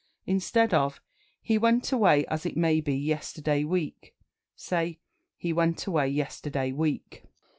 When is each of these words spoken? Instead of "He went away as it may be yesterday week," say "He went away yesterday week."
Instead 0.25 0.73
of 0.73 0.99
"He 1.43 1.59
went 1.59 1.91
away 1.91 2.25
as 2.25 2.43
it 2.43 2.57
may 2.57 2.81
be 2.81 2.95
yesterday 2.97 3.63
week," 3.63 4.15
say 4.55 4.97
"He 5.37 5.53
went 5.53 5.85
away 5.85 6.07
yesterday 6.07 6.71
week." 6.71 7.25